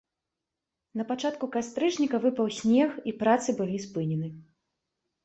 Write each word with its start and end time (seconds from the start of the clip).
Напачатку 1.01 1.45
кастрычніка 1.55 2.19
выпаў 2.23 2.47
снег 2.61 2.97
і 3.13 3.13
працы 3.21 3.49
былі 3.61 3.77
спынены. 3.85 4.31